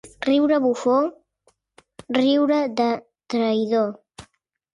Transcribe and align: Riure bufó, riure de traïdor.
Riure 0.27 0.55
bufó, 0.63 0.93
riure 2.17 2.59
de 2.81 2.89
traïdor. 3.35 3.95